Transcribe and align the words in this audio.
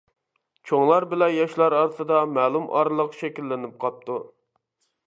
چوڭلار 0.69 1.05
بىلەن 1.11 1.35
ياشلار 1.35 1.75
ئارىسىدا 1.81 2.19
مەلۇم 2.39 2.67
ئارىلىق 2.79 3.17
شەكىللىنىپ 3.21 3.79
قاپتۇ. 3.87 4.19